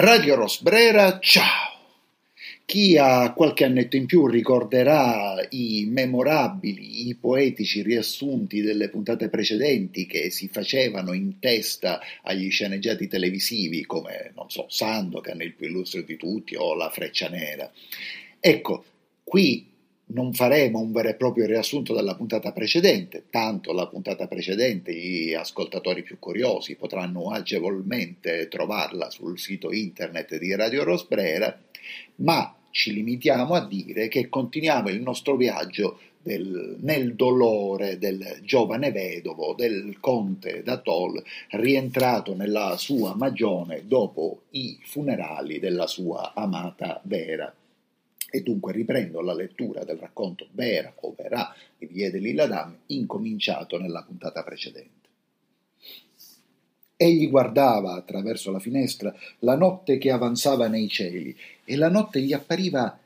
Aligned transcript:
Radio 0.00 0.36
Rosbrera, 0.36 1.18
ciao! 1.18 1.76
Chi 2.64 2.96
ha 2.96 3.32
qualche 3.32 3.64
annetto 3.64 3.96
in 3.96 4.06
più 4.06 4.28
ricorderà 4.28 5.44
i 5.50 5.88
memorabili, 5.90 7.08
i 7.08 7.16
poetici 7.16 7.82
riassunti 7.82 8.60
delle 8.60 8.90
puntate 8.90 9.28
precedenti 9.28 10.06
che 10.06 10.30
si 10.30 10.46
facevano 10.46 11.14
in 11.14 11.40
testa 11.40 12.00
agli 12.22 12.48
sceneggiati 12.48 13.08
televisivi 13.08 13.84
come, 13.86 14.30
non 14.36 14.48
so, 14.50 14.66
Sandokan, 14.68 15.40
il 15.40 15.54
più 15.54 15.66
illustre 15.66 16.04
di 16.04 16.16
tutti, 16.16 16.54
o 16.54 16.76
La 16.76 16.90
Freccia 16.90 17.28
Nera. 17.28 17.68
Ecco, 18.38 18.84
qui 19.24 19.66
non 20.10 20.32
faremo 20.32 20.78
un 20.78 20.92
vero 20.92 21.08
e 21.08 21.14
proprio 21.14 21.46
riassunto 21.46 21.94
della 21.94 22.14
puntata 22.14 22.52
precedente, 22.52 23.24
tanto 23.30 23.72
la 23.72 23.86
puntata 23.86 24.26
precedente 24.26 24.94
gli 24.94 25.34
ascoltatori 25.34 26.02
più 26.02 26.18
curiosi 26.18 26.76
potranno 26.76 27.30
agevolmente 27.30 28.48
trovarla 28.48 29.10
sul 29.10 29.38
sito 29.38 29.72
internet 29.72 30.38
di 30.38 30.54
Radio 30.54 30.84
Rosbrera, 30.84 31.58
ma 32.16 32.54
ci 32.70 32.92
limitiamo 32.92 33.54
a 33.54 33.66
dire 33.66 34.08
che 34.08 34.28
continuiamo 34.28 34.88
il 34.88 35.00
nostro 35.00 35.36
viaggio 35.36 35.98
del, 36.22 36.76
nel 36.80 37.14
dolore 37.14 37.98
del 37.98 38.40
giovane 38.42 38.92
vedovo, 38.92 39.54
del 39.54 39.96
conte 40.00 40.62
d'Atol, 40.62 41.22
rientrato 41.50 42.34
nella 42.34 42.76
sua 42.76 43.14
magione 43.14 43.82
dopo 43.86 44.42
i 44.50 44.78
funerali 44.82 45.58
della 45.58 45.86
sua 45.86 46.32
amata 46.34 47.00
Vera. 47.04 47.52
E 48.30 48.42
dunque 48.42 48.72
riprendo 48.72 49.20
la 49.20 49.34
lettura 49.34 49.84
del 49.84 49.96
racconto 49.96 50.48
Vera 50.52 50.92
o 51.00 51.14
Verà 51.16 51.54
di 51.78 51.86
Viede 51.86 52.18
Liladam, 52.18 52.76
incominciato 52.86 53.78
nella 53.78 54.02
puntata 54.02 54.42
precedente. 54.42 55.08
Egli 57.00 57.30
guardava 57.30 57.94
attraverso 57.94 58.50
la 58.50 58.58
finestra 58.58 59.14
la 59.40 59.54
notte 59.54 59.98
che 59.98 60.10
avanzava 60.10 60.66
nei 60.66 60.88
cieli 60.88 61.34
e 61.64 61.76
la 61.76 61.88
notte 61.88 62.20
gli 62.20 62.32
appariva 62.32 62.98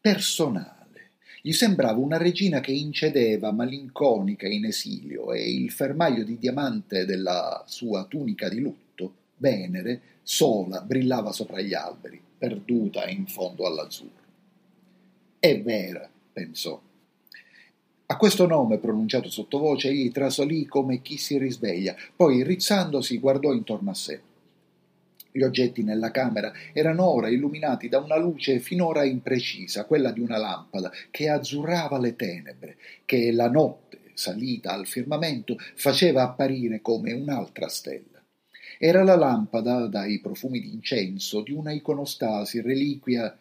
personale. 0.00 1.10
Gli 1.42 1.50
sembrava 1.50 1.98
una 1.98 2.18
regina 2.18 2.60
che 2.60 2.70
incedeva 2.70 3.50
malinconica 3.50 4.46
in 4.46 4.66
esilio 4.66 5.32
e 5.32 5.50
il 5.50 5.72
fermaglio 5.72 6.22
di 6.22 6.38
diamante 6.38 7.04
della 7.04 7.64
sua 7.66 8.04
tunica 8.04 8.48
di 8.48 8.60
lutto, 8.60 9.14
Venere, 9.38 10.00
sola, 10.22 10.80
brillava 10.80 11.32
sopra 11.32 11.60
gli 11.60 11.74
alberi, 11.74 12.22
perduta 12.38 13.08
in 13.08 13.26
fondo 13.26 13.66
all'azzurro. 13.66 14.21
È 15.44 15.60
vera, 15.60 16.08
pensò. 16.32 16.80
A 18.06 18.16
questo 18.16 18.46
nome 18.46 18.78
pronunciato 18.78 19.28
sottovoce 19.28 19.88
egli 19.88 20.12
trasalì 20.12 20.66
come 20.66 21.02
chi 21.02 21.16
si 21.16 21.36
risveglia, 21.36 21.96
poi 22.14 22.44
rizzandosi 22.44 23.18
guardò 23.18 23.52
intorno 23.52 23.90
a 23.90 23.94
sé. 23.94 24.20
Gli 25.32 25.42
oggetti 25.42 25.82
nella 25.82 26.12
camera 26.12 26.52
erano 26.72 27.08
ora 27.08 27.28
illuminati 27.28 27.88
da 27.88 27.98
una 27.98 28.18
luce 28.18 28.60
finora 28.60 29.02
imprecisa, 29.02 29.84
quella 29.84 30.12
di 30.12 30.20
una 30.20 30.36
lampada 30.36 30.92
che 31.10 31.28
azzurrava 31.28 31.98
le 31.98 32.14
tenebre, 32.14 32.76
che 33.04 33.32
la 33.32 33.50
notte, 33.50 33.98
salita 34.14 34.70
al 34.70 34.86
firmamento, 34.86 35.56
faceva 35.74 36.22
apparire 36.22 36.80
come 36.80 37.10
un'altra 37.10 37.66
stella. 37.66 38.22
Era 38.78 39.02
la 39.02 39.16
lampada, 39.16 39.88
dai 39.88 40.20
profumi 40.20 40.60
d'incenso, 40.60 41.42
di 41.42 41.50
una 41.50 41.72
iconostasi 41.72 42.60
reliquia 42.60 43.36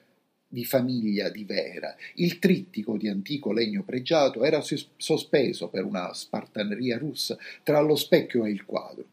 di 0.52 0.66
famiglia 0.66 1.30
di 1.30 1.46
Vera. 1.46 1.96
Il 2.16 2.38
trittico 2.38 2.98
di 2.98 3.08
antico 3.08 3.54
legno 3.54 3.84
pregiato 3.84 4.44
era 4.44 4.62
sospeso 4.98 5.70
per 5.70 5.86
una 5.86 6.14
spartaneria 6.14 6.98
russa 6.98 7.38
tra 7.64 7.80
lo 7.80 7.96
specchio 7.96 8.44
e 8.44 8.52
il 8.52 8.66
quadro. 8.66 9.06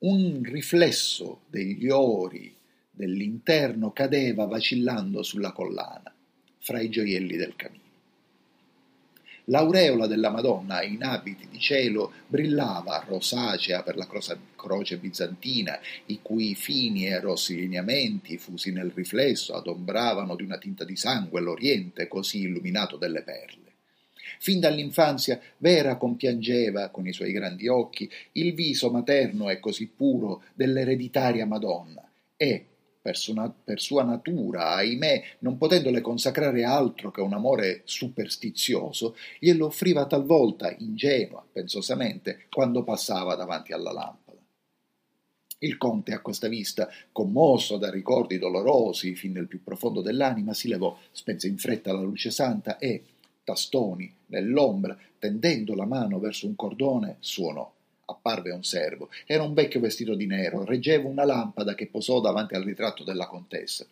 Un 0.00 0.42
riflesso 0.42 1.40
degli 1.48 1.88
ori 1.88 2.54
dell'interno 2.90 3.90
cadeva 3.92 4.44
vacillando 4.44 5.22
sulla 5.22 5.52
collana, 5.52 6.14
fra 6.58 6.78
i 6.80 6.90
gioielli 6.90 7.36
del 7.36 7.56
camino. 7.56 7.85
L'aureola 9.48 10.08
della 10.08 10.30
Madonna 10.30 10.82
in 10.82 11.04
abiti 11.04 11.46
di 11.48 11.60
cielo 11.60 12.12
brillava 12.26 13.04
rosacea 13.06 13.84
per 13.84 13.96
la 13.96 14.08
croce 14.56 14.96
bizantina, 14.96 15.78
i 16.06 16.18
cui 16.20 16.56
fini 16.56 17.06
e 17.06 17.20
rossi 17.20 17.54
lineamenti, 17.54 18.38
fusi 18.38 18.72
nel 18.72 18.90
riflesso, 18.92 19.54
adombravano 19.54 20.34
di 20.34 20.42
una 20.42 20.58
tinta 20.58 20.84
di 20.84 20.96
sangue 20.96 21.40
l'oriente 21.40 22.08
così 22.08 22.40
illuminato 22.40 22.96
delle 22.96 23.22
perle. 23.22 23.64
Fin 24.40 24.58
dall'infanzia 24.58 25.40
Vera 25.58 25.96
compiangeva 25.96 26.88
con 26.88 27.06
i 27.06 27.12
suoi 27.12 27.30
grandi 27.30 27.68
occhi 27.68 28.10
il 28.32 28.52
viso 28.52 28.90
materno 28.90 29.48
e 29.48 29.60
così 29.60 29.86
puro 29.86 30.42
dell'ereditaria 30.54 31.46
Madonna 31.46 32.02
e, 32.36 32.66
per 33.06 33.16
sua, 33.16 33.54
per 33.62 33.80
sua 33.80 34.02
natura, 34.02 34.70
ahimè, 34.74 35.22
non 35.38 35.58
potendole 35.58 36.00
consacrare 36.00 36.64
altro 36.64 37.12
che 37.12 37.20
un 37.20 37.34
amore 37.34 37.82
superstizioso, 37.84 39.14
glielo 39.38 39.66
offriva 39.66 40.06
talvolta, 40.06 40.74
ingenua, 40.76 41.46
pensosamente, 41.52 42.46
quando 42.50 42.82
passava 42.82 43.36
davanti 43.36 43.72
alla 43.72 43.92
lampada. 43.92 44.40
Il 45.58 45.76
conte 45.76 46.14
a 46.14 46.20
questa 46.20 46.48
vista, 46.48 46.88
commosso 47.12 47.76
da 47.76 47.92
ricordi 47.92 48.38
dolorosi 48.38 49.14
fin 49.14 49.30
nel 49.30 49.46
più 49.46 49.62
profondo 49.62 50.02
dell'anima, 50.02 50.52
si 50.52 50.66
levò, 50.66 50.98
spense 51.12 51.46
in 51.46 51.58
fretta 51.58 51.92
la 51.92 52.00
luce 52.00 52.32
santa 52.32 52.76
e, 52.76 53.04
tastoni, 53.44 54.12
nell'ombra, 54.26 54.98
tendendo 55.16 55.76
la 55.76 55.86
mano 55.86 56.18
verso 56.18 56.48
un 56.48 56.56
cordone, 56.56 57.18
suonò 57.20 57.72
apparve 58.06 58.50
un 58.52 58.64
servo. 58.64 59.10
Era 59.26 59.42
un 59.42 59.54
vecchio 59.54 59.80
vestito 59.80 60.14
di 60.14 60.26
nero, 60.26 60.64
reggeva 60.64 61.08
una 61.08 61.24
lampada 61.24 61.74
che 61.74 61.86
posò 61.86 62.20
davanti 62.20 62.54
al 62.54 62.62
ritratto 62.62 63.04
della 63.04 63.26
contessa. 63.26 63.86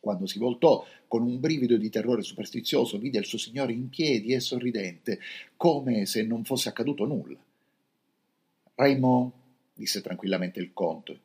Quando 0.00 0.26
si 0.26 0.38
voltò, 0.38 0.86
con 1.08 1.22
un 1.22 1.40
brivido 1.40 1.76
di 1.76 1.90
terrore 1.90 2.22
superstizioso, 2.22 2.98
vide 2.98 3.18
il 3.18 3.24
suo 3.24 3.38
signore 3.38 3.72
in 3.72 3.88
piedi 3.88 4.32
e 4.32 4.40
sorridente, 4.40 5.18
come 5.56 6.06
se 6.06 6.22
non 6.22 6.44
fosse 6.44 6.68
accaduto 6.68 7.04
nulla. 7.04 7.38
Raimond, 8.74 9.30
disse 9.74 10.00
tranquillamente 10.00 10.60
il 10.60 10.72
conte, 10.72 11.18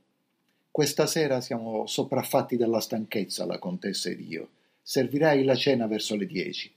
questa 0.73 1.05
sera 1.05 1.39
siamo 1.39 1.85
sopraffatti 1.85 2.57
dalla 2.57 2.79
stanchezza, 2.79 3.45
la 3.45 3.59
contessa 3.59 4.09
ed 4.09 4.19
io. 4.21 4.49
Servirai 4.81 5.43
la 5.43 5.53
cena 5.53 5.85
verso 5.85 6.15
le 6.15 6.25
dieci. 6.25 6.71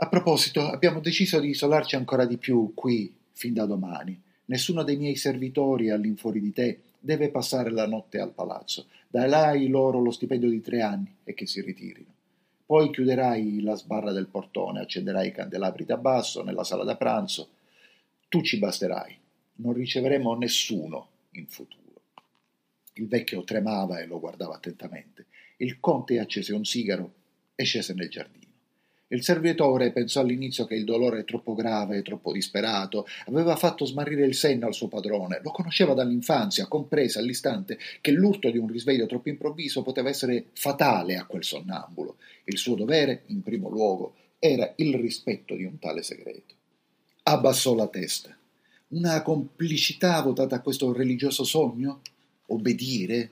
A 0.00 0.08
proposito, 0.08 0.68
abbiamo 0.68 0.98
deciso 0.98 1.38
di 1.38 1.50
isolarci 1.50 1.94
ancora 1.94 2.24
di 2.24 2.38
più 2.38 2.72
qui, 2.74 3.14
fin 3.34 3.54
da 3.54 3.66
domani. 3.66 4.20
Nessuno 4.48 4.82
dei 4.82 4.96
miei 4.96 5.16
servitori 5.16 5.90
all'infuori 5.90 6.40
di 6.40 6.52
te 6.52 6.80
deve 6.98 7.28
passare 7.28 7.70
la 7.70 7.86
notte 7.86 8.18
al 8.18 8.32
palazzo. 8.32 8.86
Dai 9.06 9.68
loro 9.68 10.00
lo 10.00 10.10
stipendio 10.10 10.48
di 10.48 10.62
tre 10.62 10.80
anni 10.80 11.14
e 11.24 11.34
che 11.34 11.46
si 11.46 11.60
ritirino. 11.60 12.14
Poi 12.64 12.90
chiuderai 12.90 13.60
la 13.60 13.74
sbarra 13.74 14.10
del 14.10 14.26
portone, 14.26 14.80
accenderai 14.80 15.28
i 15.28 15.32
candelabri 15.32 15.84
da 15.84 15.98
basso 15.98 16.42
nella 16.42 16.64
sala 16.64 16.84
da 16.84 16.96
pranzo. 16.96 17.48
Tu 18.28 18.42
ci 18.42 18.58
basterai. 18.58 19.16
Non 19.56 19.74
riceveremo 19.74 20.34
nessuno 20.34 21.08
in 21.32 21.46
futuro. 21.46 22.00
Il 22.94 23.06
vecchio 23.06 23.44
tremava 23.44 24.00
e 24.00 24.06
lo 24.06 24.18
guardava 24.18 24.54
attentamente. 24.54 25.26
Il 25.58 25.78
conte 25.78 26.18
accese 26.18 26.54
un 26.54 26.64
sigaro 26.64 27.12
e 27.54 27.64
scese 27.64 27.92
nel 27.92 28.08
giardino. 28.08 28.47
Il 29.10 29.22
servitore 29.22 29.90
pensò 29.90 30.20
all'inizio 30.20 30.66
che 30.66 30.74
il 30.74 30.84
dolore 30.84 31.24
troppo 31.24 31.54
grave 31.54 31.96
e 31.96 32.02
troppo 32.02 32.30
disperato 32.30 33.06
aveva 33.26 33.56
fatto 33.56 33.86
smarrire 33.86 34.26
il 34.26 34.34
senno 34.34 34.66
al 34.66 34.74
suo 34.74 34.88
padrone. 34.88 35.40
Lo 35.42 35.50
conosceva 35.50 35.94
dall'infanzia, 35.94 36.66
comprese 36.66 37.18
all'istante 37.18 37.78
che 38.02 38.10
l'urto 38.10 38.50
di 38.50 38.58
un 38.58 38.68
risveglio 38.68 39.06
troppo 39.06 39.30
improvviso 39.30 39.80
poteva 39.82 40.10
essere 40.10 40.48
fatale 40.52 41.16
a 41.16 41.24
quel 41.24 41.42
sonnambulo. 41.42 42.16
Il 42.44 42.58
suo 42.58 42.74
dovere, 42.74 43.22
in 43.26 43.42
primo 43.42 43.70
luogo, 43.70 44.14
era 44.38 44.74
il 44.76 44.94
rispetto 44.96 45.54
di 45.54 45.64
un 45.64 45.78
tale 45.78 46.02
segreto. 46.02 46.54
Abbassò 47.22 47.74
la 47.74 47.88
testa. 47.88 48.36
Una 48.88 49.22
complicità 49.22 50.20
votata 50.20 50.56
a 50.56 50.60
questo 50.60 50.92
religioso 50.92 51.44
sogno? 51.44 52.02
Obbedire? 52.48 53.30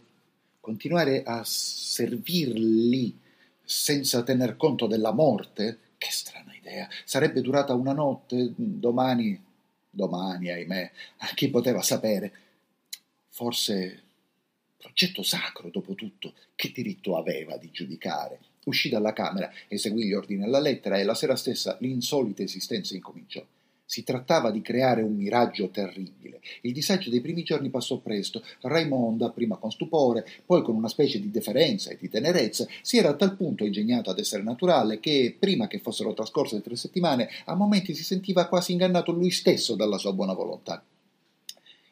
Continuare 0.58 1.22
a 1.22 1.42
servirli? 1.44 3.24
Senza 3.66 4.22
tener 4.22 4.56
conto 4.56 4.86
della 4.86 5.12
morte? 5.12 5.80
Che 5.98 6.08
strana 6.10 6.54
idea. 6.54 6.88
Sarebbe 7.04 7.42
durata 7.42 7.74
una 7.74 7.92
notte, 7.92 8.52
domani, 8.56 9.38
domani, 9.90 10.50
ahimè, 10.50 10.90
chi 11.34 11.50
poteva 11.50 11.82
sapere? 11.82 12.32
Forse 13.28 14.02
progetto 14.78 15.22
sacro, 15.22 15.68
dopo 15.68 15.94
tutto, 15.94 16.34
che 16.54 16.70
diritto 16.72 17.16
aveva 17.16 17.56
di 17.56 17.70
giudicare? 17.70 18.38
Uscì 18.64 18.88
dalla 18.88 19.12
camera, 19.12 19.52
eseguì 19.68 20.06
gli 20.06 20.12
ordini 20.12 20.44
alla 20.44 20.60
lettera 20.60 20.98
e 20.98 21.04
la 21.04 21.14
sera 21.14 21.36
stessa 21.36 21.76
l'insolita 21.80 22.42
esistenza 22.42 22.94
incominciò. 22.94 23.44
Si 23.88 24.02
trattava 24.02 24.50
di 24.50 24.60
creare 24.60 25.02
un 25.02 25.14
miraggio 25.14 25.70
terribile. 25.70 26.40
Il 26.62 26.72
disagio 26.72 27.08
dei 27.08 27.20
primi 27.20 27.44
giorni 27.44 27.70
passò 27.70 27.98
presto. 27.98 28.42
Raimonda, 28.62 29.30
prima 29.30 29.56
con 29.56 29.70
stupore, 29.70 30.26
poi 30.44 30.62
con 30.62 30.74
una 30.74 30.88
specie 30.88 31.20
di 31.20 31.30
deferenza 31.30 31.90
e 31.90 31.96
di 31.98 32.08
tenerezza, 32.08 32.66
si 32.82 32.98
era 32.98 33.10
a 33.10 33.14
tal 33.14 33.36
punto 33.36 33.64
ingegnato 33.64 34.10
ad 34.10 34.18
essere 34.18 34.42
naturale 34.42 34.98
che, 34.98 35.36
prima 35.38 35.68
che 35.68 35.78
fossero 35.78 36.14
trascorse 36.14 36.60
tre 36.60 36.74
settimane, 36.74 37.28
a 37.44 37.54
momenti 37.54 37.94
si 37.94 38.02
sentiva 38.02 38.48
quasi 38.48 38.72
ingannato 38.72 39.12
lui 39.12 39.30
stesso 39.30 39.76
dalla 39.76 39.98
sua 39.98 40.12
buona 40.12 40.34
volontà. 40.34 40.84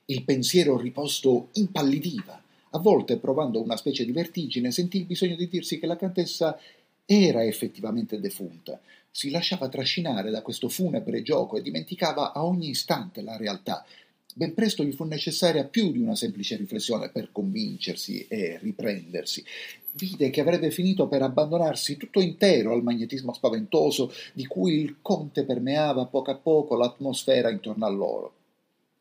Il 0.06 0.25
pensiero 0.25 0.76
riposto 0.76 1.49
impallidiva 1.52 2.43
A 2.75 2.79
volte, 2.79 3.19
provando 3.19 3.62
una 3.62 3.76
specie 3.76 4.05
di 4.05 4.11
vertigine, 4.11 4.73
sentì 4.73 4.99
il 4.99 5.05
bisogno 5.05 5.37
di 5.37 5.49
dirsi 5.49 5.79
che 5.79 5.87
la 5.87 5.96
contessa 5.96 6.58
era 7.06 7.44
effettivamente 7.44 8.19
defunta. 8.19 8.81
Si 9.16 9.31
lasciava 9.31 9.69
trascinare 9.69 10.32
da 10.32 10.43
questo 10.43 10.69
funebre 10.69 11.22
gioco 11.22 11.56
e 11.56 11.62
dimenticava 11.62 12.32
a 12.32 12.44
ogni 12.44 12.70
istante 12.70 13.22
la 13.22 13.37
realtà. 13.37 13.87
Ben 14.34 14.55
presto 14.55 14.82
gli 14.82 14.90
fu 14.90 15.05
necessaria 15.05 15.62
più 15.62 15.93
di 15.93 16.00
una 16.00 16.16
semplice 16.16 16.56
riflessione 16.56 17.11
per 17.11 17.31
convincersi 17.31 18.26
e 18.26 18.58
riprendersi. 18.61 19.44
Vide 19.93 20.31
che 20.31 20.40
avrebbe 20.40 20.72
finito 20.72 21.06
per 21.06 21.22
abbandonarsi 21.22 21.96
tutto 21.96 22.20
intero 22.20 22.72
al 22.72 22.82
magnetismo 22.82 23.32
spaventoso 23.32 24.12
di 24.32 24.46
cui 24.46 24.81
il 24.81 24.96
conte 25.00 25.44
permeava 25.44 26.02
a 26.02 26.06
poco 26.06 26.32
a 26.32 26.37
poco 26.37 26.75
l'atmosfera 26.75 27.50
intorno 27.50 27.87
a 27.87 27.90
loro. 27.90 28.34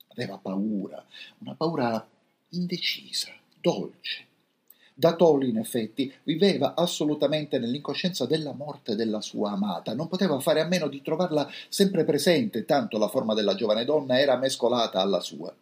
Aveva 0.09 0.38
paura, 0.38 1.04
una 1.39 1.56
paura 1.56 2.07
indecisa, 2.50 3.33
dolce. 3.59 4.27
Da 5.04 5.18
Tolly, 5.18 5.50
in 5.50 5.58
effetti, 5.58 6.10
viveva 6.24 6.76
assolutamente 6.76 7.60
nell'incoscienza 7.60 8.26
della 8.26 8.54
morte 8.54 8.96
della 8.96 9.20
sua 9.20 9.52
amata, 9.52 9.94
non 9.94 10.08
poteva 10.08 10.40
fare 10.40 10.62
a 10.62 10.66
meno 10.66 10.88
di 10.88 11.02
trovarla 11.02 11.46
sempre 11.68 12.06
presente, 12.06 12.64
tanto 12.64 12.98
la 12.98 13.10
forma 13.10 13.34
della 13.34 13.54
giovane 13.54 13.84
donna 13.84 14.18
era 14.18 14.38
mescolata 14.38 15.02
alla 15.02 15.20
sua. 15.20 15.54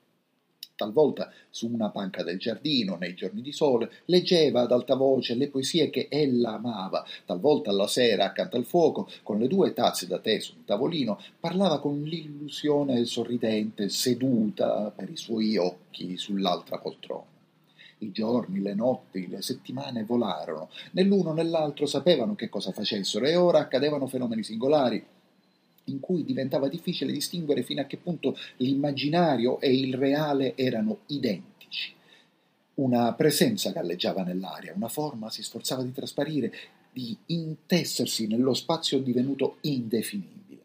Talvolta, 0.76 1.32
su 1.50 1.68
una 1.74 1.90
panca 1.90 2.22
del 2.22 2.38
giardino, 2.38 2.98
nei 2.98 3.16
giorni 3.16 3.42
di 3.42 3.52
sole, 3.52 3.90
leggeva 4.06 4.62
ad 4.62 4.72
alta 4.72 4.94
voce 4.94 5.34
le 5.34 5.50
poesie 5.50 5.90
che 5.90 6.08
ella 6.12 6.54
amava, 6.54 7.04
talvolta 7.26 7.72
alla 7.72 7.88
sera, 7.88 8.26
accanto 8.26 8.58
al 8.58 8.66
fuoco, 8.66 9.10
con 9.24 9.40
le 9.40 9.48
due 9.48 9.74
tazze 9.74 10.06
da 10.06 10.20
tè 10.20 10.40
sul 10.40 10.66
tavolino, 10.66 11.20
parlava 11.40 11.80
con 11.80 12.00
l'illusione 12.04 13.06
sorridente, 13.06 13.90
seduta 13.90 14.94
per 14.96 15.10
i 15.10 15.18
suoi 15.18 15.58
occhi 15.58 16.16
sull'altra 16.16 16.78
poltrona. 16.78 17.31
I 18.02 18.12
giorni, 18.12 18.62
le 18.62 18.74
notti, 18.74 19.28
le 19.28 19.42
settimane 19.42 20.04
volarono. 20.04 20.70
Né 20.92 21.04
l'uno 21.04 21.34
né 21.34 21.44
l'altro 21.44 21.86
sapevano 21.86 22.36
che 22.36 22.50
cosa 22.50 22.72
facessero 22.72 23.26
e 23.26 23.36
ora 23.36 23.60
accadevano 23.60 24.08
fenomeni 24.08 24.44
singolari 24.44 25.06
in 25.86 26.00
cui 26.00 26.24
diventava 26.24 26.68
difficile 26.68 27.12
distinguere 27.12 27.64
fino 27.64 27.82
a 27.82 27.86
che 27.86 27.98
punto 27.98 28.36
l'immaginario 28.58 29.60
e 29.60 29.76
il 29.76 29.96
reale 29.96 30.56
erano 30.56 31.00
identici. 31.08 31.94
Una 32.76 33.14
presenza 33.14 33.72
galleggiava 33.72 34.24
nell'aria, 34.24 34.74
una 34.76 34.88
forma 34.88 35.30
si 35.30 35.44
sforzava 35.44 35.84
di 35.84 35.92
trasparire, 35.92 36.54
di 36.92 37.16
intessersi 37.28 38.28
nello 38.28 38.54
spazio 38.54 39.00
divenuto 39.00 39.58
indefinibile. 39.62 40.62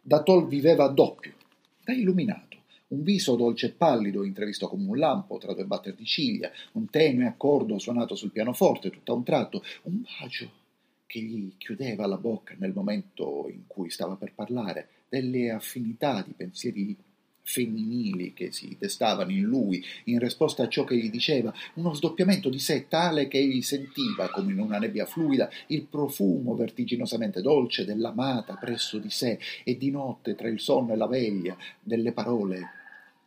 Datol 0.00 0.46
viveva 0.46 0.86
doppio, 0.88 1.34
da 1.82 1.92
illuminato 1.92 2.55
un 2.88 3.02
viso 3.02 3.36
dolce 3.36 3.66
e 3.66 3.72
pallido, 3.72 4.24
intravisto 4.24 4.68
come 4.68 4.88
un 4.88 4.98
lampo 4.98 5.38
tra 5.38 5.54
due 5.54 5.64
batter 5.64 5.94
di 5.94 6.04
ciglia, 6.04 6.50
un 6.72 6.88
tenue 6.88 7.26
accordo 7.26 7.78
suonato 7.78 8.14
sul 8.14 8.30
pianoforte 8.30 8.90
tutto 8.90 9.12
a 9.12 9.16
un 9.16 9.24
tratto, 9.24 9.62
un 9.82 10.02
bacio 10.02 10.64
che 11.06 11.20
gli 11.20 11.52
chiudeva 11.56 12.06
la 12.06 12.16
bocca 12.16 12.54
nel 12.58 12.72
momento 12.72 13.48
in 13.48 13.66
cui 13.66 13.90
stava 13.90 14.16
per 14.16 14.34
parlare, 14.34 14.88
delle 15.08 15.50
affinità 15.50 16.22
di 16.22 16.32
pensieri 16.32 16.96
femminili 17.46 18.34
che 18.34 18.50
si 18.50 18.76
destavano 18.78 19.30
in 19.30 19.44
lui 19.44 19.82
in 20.04 20.18
risposta 20.18 20.64
a 20.64 20.68
ciò 20.68 20.82
che 20.84 20.96
gli 20.96 21.10
diceva, 21.10 21.54
uno 21.74 21.94
sdoppiamento 21.94 22.50
di 22.50 22.58
sé 22.58 22.88
tale 22.88 23.28
che 23.28 23.38
egli 23.38 23.62
sentiva, 23.62 24.28
come 24.30 24.52
in 24.52 24.58
una 24.58 24.78
nebbia 24.78 25.06
fluida, 25.06 25.48
il 25.68 25.84
profumo 25.84 26.56
vertiginosamente 26.56 27.40
dolce 27.40 27.84
dell'amata 27.84 28.56
presso 28.56 28.98
di 28.98 29.10
sé 29.10 29.38
e 29.64 29.76
di 29.78 29.90
notte 29.90 30.34
tra 30.34 30.48
il 30.48 30.60
sonno 30.60 30.92
e 30.92 30.96
la 30.96 31.06
veglia 31.06 31.56
delle 31.80 32.12
parole 32.12 32.68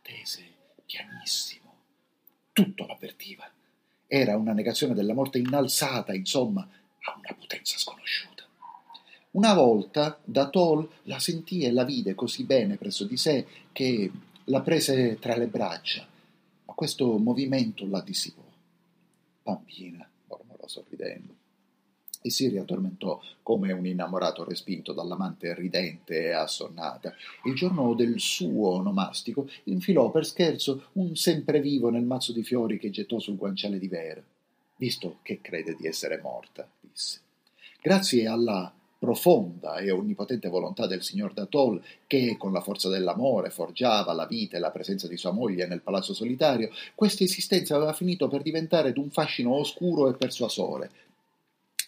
tese 0.02 0.44
pianissimo. 0.84 1.72
Tutto 2.52 2.86
l'avvertiva. 2.86 3.50
Era 4.06 4.36
una 4.36 4.52
negazione 4.52 4.92
della 4.92 5.14
morte 5.14 5.38
innalzata, 5.38 6.12
insomma, 6.12 6.60
a 6.60 7.16
una 7.16 7.34
potenza 7.38 7.78
sconosciuta. 7.78 8.29
Una 9.32 9.54
volta 9.54 10.18
da 10.24 10.48
Tol 10.48 10.88
la 11.04 11.20
sentì 11.20 11.62
e 11.62 11.70
la 11.70 11.84
vide 11.84 12.16
così 12.16 12.42
bene 12.42 12.76
presso 12.76 13.04
di 13.04 13.16
sé 13.16 13.46
che 13.70 14.10
la 14.44 14.60
prese 14.60 15.20
tra 15.20 15.36
le 15.36 15.46
braccia, 15.46 16.04
ma 16.64 16.72
questo 16.74 17.16
movimento 17.16 17.86
la 17.86 18.00
dissipò. 18.00 18.42
Bambina, 19.44 20.08
mormorò 20.26 20.66
sorridendo, 20.66 21.32
e 22.20 22.28
si 22.28 22.48
riaddormentò 22.48 23.20
come 23.44 23.70
un 23.70 23.86
innamorato 23.86 24.42
respinto 24.42 24.92
dall'amante 24.92 25.54
ridente 25.54 26.24
e 26.24 26.32
assonnata. 26.32 27.14
Il 27.44 27.54
giorno 27.54 27.94
del 27.94 28.18
suo 28.18 28.70
onomastico 28.70 29.48
infilò 29.64 30.10
per 30.10 30.26
scherzo 30.26 30.88
un 30.94 31.14
semprevivo 31.14 31.88
nel 31.88 32.02
mazzo 32.02 32.32
di 32.32 32.42
fiori 32.42 32.80
che 32.80 32.90
gettò 32.90 33.20
sul 33.20 33.36
guanciale 33.36 33.78
di 33.78 33.86
Vera. 33.86 34.22
Visto 34.74 35.18
che 35.22 35.40
crede 35.40 35.76
di 35.76 35.86
essere 35.86 36.20
morta, 36.20 36.68
disse. 36.80 37.20
Grazie 37.80 38.26
alla 38.26 38.74
profonda 39.00 39.78
e 39.78 39.90
onnipotente 39.90 40.50
volontà 40.50 40.86
del 40.86 41.02
signor 41.02 41.32
Datol, 41.32 41.82
che 42.06 42.36
con 42.36 42.52
la 42.52 42.60
forza 42.60 42.90
dell'amore 42.90 43.48
forgiava 43.48 44.12
la 44.12 44.26
vita 44.26 44.58
e 44.58 44.60
la 44.60 44.70
presenza 44.70 45.08
di 45.08 45.16
sua 45.16 45.32
moglie 45.32 45.66
nel 45.66 45.80
palazzo 45.80 46.12
solitario, 46.12 46.70
questa 46.94 47.24
esistenza 47.24 47.74
aveva 47.74 47.94
finito 47.94 48.28
per 48.28 48.42
diventare 48.42 48.92
d'un 48.92 49.08
fascino 49.08 49.54
oscuro 49.54 50.10
e 50.10 50.16
persuasore. 50.16 50.90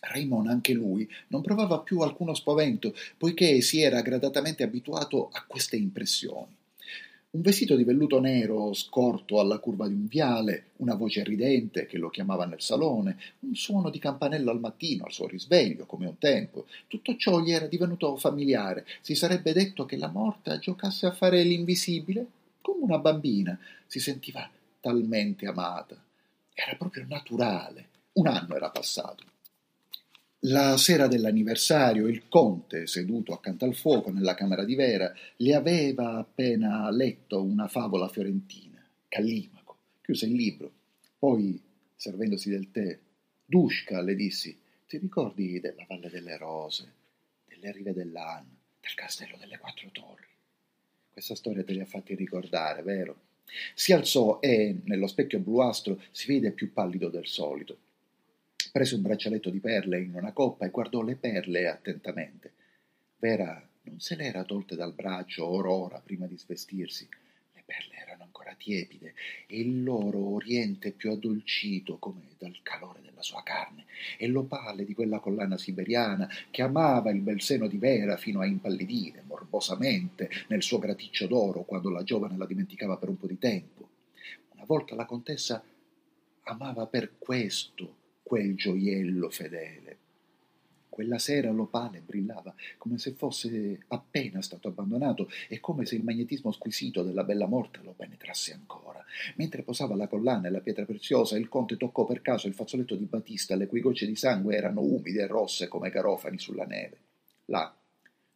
Raymond, 0.01 0.49
anche 0.49 0.73
lui, 0.73 1.07
non 1.29 1.43
provava 1.43 1.81
più 1.81 2.01
alcuno 2.01 2.33
spavento, 2.33 2.95
poiché 3.19 3.61
si 3.61 3.83
era 3.83 4.01
gradatamente 4.01 4.63
abituato 4.63 5.29
a 5.31 5.45
queste 5.47 5.77
impressioni. 5.77 6.61
Un 7.35 7.41
vestito 7.41 7.77
di 7.77 7.85
velluto 7.85 8.21
nero 8.21 8.75
scorto 8.75 9.41
alla 9.41 9.59
curva 9.59 9.89
di 9.89 9.95
un 9.95 10.07
viale, 10.07 10.73
una 10.77 10.95
voce 10.97 11.25
ridente 11.25 11.87
che 11.87 11.97
lo 11.97 12.11
chiamava 12.11 12.45
nel 12.45 12.61
salone, 12.61 13.17
un 13.41 13.55
suono 13.55 13.89
di 13.89 13.99
campanello 13.99 14.51
al 14.51 14.61
mattino, 14.61 15.07
al 15.07 15.13
suo 15.13 15.29
risveglio, 15.29 15.87
come 15.87 16.05
un 16.05 16.19
tempo. 16.19 16.67
Tutto 16.87 17.17
ciò 17.17 17.41
gli 17.41 17.51
era 17.51 17.67
divenuto 17.69 18.19
familiare. 18.19 18.85
Si 19.01 19.15
sarebbe 19.15 19.55
detto 19.55 19.87
che 19.87 19.97
la 19.97 20.09
morta 20.09 20.59
giocasse 20.59 21.07
a 21.07 21.13
fare 21.13 21.43
l'invisibile, 21.43 22.27
come 22.61 22.83
una 22.83 22.99
bambina. 22.99 23.59
Si 23.87 23.99
sentiva 23.99 24.47
talmente 24.79 25.47
amata. 25.47 25.97
Era 26.53 26.77
proprio 26.77 27.07
naturale. 27.09 27.89
Un 28.13 28.27
anno 28.27 28.57
era 28.57 28.69
passato. 28.69 29.32
La 30.47 30.77
sera 30.77 31.07
dell'anniversario 31.07 32.09
il 32.09 32.27
conte, 32.27 32.89
seduto 32.89 33.33
accanto 33.33 33.65
al 33.65 33.77
fuoco 33.77 34.11
nella 34.11 34.35
camera 34.35 34.65
di 34.65 34.75
Vera, 34.75 35.15
le 35.37 35.55
aveva 35.55 36.15
appena 36.15 36.91
letto 36.91 37.41
una 37.41 37.69
favola 37.69 38.09
fiorentina, 38.09 38.85
Callimaco. 39.07 39.77
Chiuse 40.01 40.27
il 40.27 40.33
libro. 40.33 40.73
Poi, 41.17 41.63
servendosi 41.95 42.51
del 42.51 42.73
tè, 42.73 42.99
Dushka, 43.45 44.01
le 44.01 44.17
dissi, 44.17 44.59
ti 44.89 44.99
ricordi 44.99 45.61
della 45.61 45.87
Valle 45.89 46.11
delle 46.11 46.37
Rose, 46.37 46.93
delle 47.47 47.71
rive 47.71 47.93
dell'An, 47.93 48.45
del 48.81 48.95
castello 48.95 49.37
delle 49.39 49.59
quattro 49.59 49.91
torri? 49.93 50.27
Questa 51.13 51.37
storia 51.37 51.63
te 51.63 51.73
li 51.73 51.81
ha 51.81 51.87
fatti 51.87 52.17
ricordare, 52.17 52.83
vero? 52.83 53.17
Si 53.75 53.93
alzò 53.93 54.41
e, 54.41 54.81
nello 54.87 55.07
specchio 55.07 55.39
bluastro, 55.39 56.03
si 56.11 56.27
vede 56.27 56.51
più 56.51 56.73
pallido 56.73 57.11
del 57.11 57.29
solito 57.29 57.91
prese 58.73 58.95
un 58.95 59.03
braccialetto 59.03 59.51
di 59.51 59.61
perle 59.61 60.01
in 60.01 60.15
una 60.15 60.33
coppa 60.33 60.65
e 60.65 60.71
guardò 60.71 61.03
le 61.03 61.17
perle 61.17 61.69
attentamente. 61.69 62.53
Vera 63.19 63.69
non 63.83 64.01
se 64.01 64.17
le 64.17 64.25
era 64.25 64.45
tolte 64.45 64.77
dal 64.77 64.95
braccio 64.95 65.45
or 65.45 65.67
ora 65.67 66.01
prima 66.01 66.27
di 66.27 66.39
svestirsi. 66.39 67.07
Le 67.53 67.63
perle 67.67 67.97
erano 67.97 68.23
ancora 68.23 68.55
tiepide 68.57 69.13
e 69.47 69.61
il 69.61 69.83
loro 69.83 70.27
oriente 70.27 70.91
più 70.93 71.11
addolcito 71.11 71.99
come 71.99 72.31
dal 72.39 72.61
calore 72.63 73.03
della 73.03 73.21
sua 73.21 73.43
carne 73.43 73.85
e 74.17 74.27
l'opale 74.27 74.87
di 74.87 74.95
quella 74.95 75.19
collana 75.19 75.59
siberiana 75.59 76.27
che 76.51 76.63
amava 76.63 77.11
il 77.11 77.21
bel 77.21 77.43
seno 77.43 77.67
di 77.67 77.77
Vera 77.77 78.17
fino 78.17 78.41
a 78.41 78.47
impallidire 78.47 79.23
morbosamente 79.27 80.31
nel 80.49 80.63
suo 80.63 80.79
graticcio 80.79 81.27
d'oro 81.27 81.65
quando 81.65 81.91
la 81.91 82.05
giovane 82.05 82.39
la 82.39 82.47
dimenticava 82.47 82.97
per 82.97 83.11
un 83.11 83.19
po' 83.19 83.27
di 83.27 83.39
tempo. 83.39 83.87
Una 84.55 84.65
volta 84.65 84.95
la 84.95 85.05
contessa 85.05 85.63
amava 86.45 86.87
per 86.87 87.19
questo 87.19 88.01
quel 88.23 88.55
gioiello 88.55 89.31
fedele. 89.31 89.99
Quella 90.89 91.19
sera 91.19 91.51
l'opale 91.51 92.03
brillava 92.05 92.55
come 92.77 92.99
se 92.99 93.13
fosse 93.13 93.85
appena 93.89 94.43
stato 94.43 94.69
abbandonato 94.69 95.29
e 95.49 95.59
come 95.59 95.87
se 95.87 95.95
il 95.95 96.05
magnetismo 96.05 96.53
squisito 96.53 97.03
della 97.03 97.25
bella 97.25 97.47
morta 97.47 97.81
lo 97.83 97.95
penetrasse 97.95 98.53
ancora. 98.53 99.03
Mentre 99.37 99.63
posava 99.63 99.95
la 99.95 100.07
collana 100.07 100.49
e 100.49 100.51
la 100.51 100.61
pietra 100.61 100.85
preziosa, 100.85 101.39
il 101.39 101.49
conte 101.49 101.79
toccò 101.79 102.05
per 102.05 102.21
caso 102.21 102.47
il 102.47 102.53
fazzoletto 102.53 102.95
di 102.95 103.07
batista, 103.07 103.57
le 103.57 103.67
cui 103.67 103.81
gocce 103.81 104.07
di 104.07 104.17
sangue 104.17 104.55
erano 104.55 104.83
umide 104.83 105.23
e 105.23 105.27
rosse 105.27 105.67
come 105.67 105.89
garofani 105.89 106.39
sulla 106.39 106.67
neve. 106.67 106.99
Là, 107.47 107.75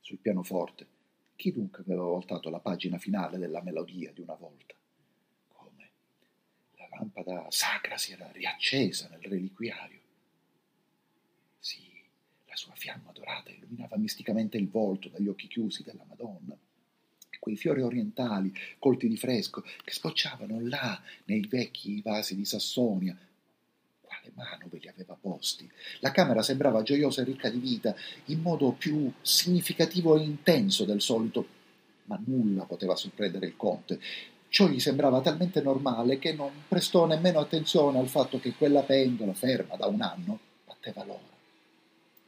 sul 0.01 0.19
pianoforte, 0.19 0.87
chi 1.37 1.53
dunque 1.53 1.83
aveva 1.83 2.05
voltato 2.05 2.49
la 2.49 2.61
pagina 2.61 2.97
finale 2.97 3.37
della 3.37 3.63
melodia 3.63 4.13
di 4.15 4.23
una 4.23 4.35
volta? 4.35 4.75
Lampada 6.99 7.47
sacra 7.51 7.97
si 7.97 8.13
era 8.13 8.31
riaccesa 8.33 9.09
nel 9.09 9.21
reliquiario. 9.21 10.01
Sì, 11.59 11.91
la 12.47 12.57
sua 12.57 12.75
fiamma 12.75 13.13
dorata 13.13 13.51
illuminava 13.51 13.97
misticamente 13.97 14.57
il 14.57 14.69
volto 14.69 15.09
dagli 15.09 15.29
occhi 15.29 15.49
chiusi 15.49 15.83
della 15.83 16.05
Madonna. 16.07 16.57
quei 17.39 17.57
fiori 17.57 17.83
orientali 17.83 18.53
colti 18.79 19.09
di 19.09 19.17
fresco 19.17 19.61
che 19.61 19.93
sbocciavano 19.93 20.59
là 20.69 21.01
nei 21.27 21.47
vecchi 21.47 22.01
vasi 22.03 22.35
di 22.35 22.45
Sassonia. 22.45 23.17
Quale 24.01 24.33
mano 24.35 24.67
ve 24.69 24.79
li 24.79 24.89
aveva 24.89 25.15
posti? 25.15 25.71
La 26.01 26.11
camera 26.11 26.43
sembrava 26.43 26.83
gioiosa 26.83 27.21
e 27.21 27.25
ricca 27.25 27.49
di 27.49 27.59
vita, 27.59 27.95
in 28.27 28.41
modo 28.41 28.73
più 28.73 29.13
significativo 29.21 30.17
e 30.17 30.23
intenso 30.23 30.85
del 30.85 31.01
solito, 31.01 31.47
ma 32.05 32.21
nulla 32.25 32.65
poteva 32.65 32.97
sorprendere 32.97 33.47
il 33.47 33.57
conte. 33.57 34.01
Ciò 34.49 34.69
gli 34.69 34.81
sembrava 34.81 35.21
talmente 35.21 35.61
normale 35.61 36.19
che 36.19 36.33
non 36.33 36.51
prestò 36.67 37.07
nemmeno 37.07 37.41
attenzione 37.41 37.99
al 37.99 38.09
fatto 38.09 38.39
che 38.39 38.55
quella 38.55 38.83
pendola, 38.83 39.35
ferma 39.35 39.77
da 39.77 39.87
un 39.87 40.01
anno, 40.01 40.39
batteva 40.65 41.05
l'ora. 41.05 41.35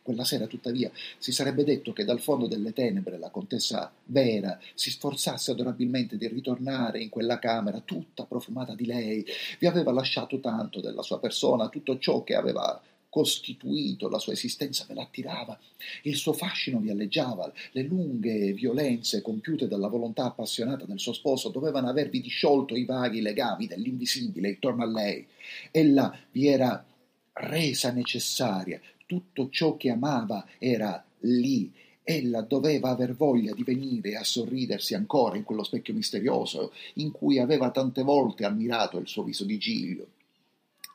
Quella 0.02 0.24
sera, 0.24 0.46
tuttavia, 0.46 0.90
si 1.18 1.32
sarebbe 1.32 1.64
detto 1.64 1.92
che 1.92 2.04
dal 2.04 2.20
fondo 2.20 2.46
delle 2.46 2.72
tenebre 2.72 3.18
la 3.18 3.28
contessa 3.28 3.92
Vera 4.04 4.58
si 4.72 4.90
sforzasse 4.90 5.50
adorabilmente 5.50 6.16
di 6.16 6.26
ritornare 6.28 7.00
in 7.00 7.10
quella 7.10 7.38
camera 7.38 7.80
tutta 7.80 8.24
profumata 8.24 8.74
di 8.74 8.86
lei. 8.86 9.24
Vi 9.58 9.66
aveva 9.66 9.92
lasciato 9.92 10.40
tanto 10.40 10.80
della 10.80 11.02
sua 11.02 11.18
persona, 11.20 11.68
tutto 11.68 11.98
ciò 11.98 12.24
che 12.24 12.34
aveva 12.34 12.80
costituito 13.08 14.08
la 14.08 14.18
sua 14.18 14.32
esistenza 14.32 14.84
ve 14.86 14.94
l'attirava, 14.94 15.58
il 16.02 16.16
suo 16.16 16.32
fascino 16.32 16.78
vi 16.78 16.90
alleggiava, 16.90 17.50
le 17.72 17.82
lunghe 17.82 18.52
violenze 18.52 19.22
compiute 19.22 19.66
dalla 19.66 19.88
volontà 19.88 20.24
appassionata 20.24 20.84
del 20.84 20.98
suo 20.98 21.12
sposo 21.12 21.48
dovevano 21.48 21.88
avervi 21.88 22.20
disciolto 22.20 22.76
i 22.76 22.84
vaghi 22.84 23.20
legami 23.20 23.66
dell'invisibile 23.66 24.50
intorno 24.50 24.82
a 24.82 24.86
lei. 24.86 25.26
Ella 25.70 26.16
vi 26.32 26.48
era 26.48 26.84
resa 27.32 27.92
necessaria, 27.92 28.80
tutto 29.06 29.48
ciò 29.50 29.76
che 29.76 29.90
amava 29.90 30.46
era 30.58 31.02
lì. 31.20 31.72
Ella 32.02 32.40
doveva 32.40 32.88
aver 32.90 33.14
voglia 33.14 33.52
di 33.52 33.62
venire 33.64 34.16
a 34.16 34.24
sorridersi 34.24 34.94
ancora 34.94 35.36
in 35.36 35.44
quello 35.44 35.62
specchio 35.62 35.92
misterioso 35.92 36.72
in 36.94 37.10
cui 37.10 37.38
aveva 37.38 37.70
tante 37.70 38.02
volte 38.02 38.46
ammirato 38.46 38.98
il 38.98 39.06
suo 39.06 39.24
viso 39.24 39.44
di 39.44 39.58
Giglio 39.58 40.06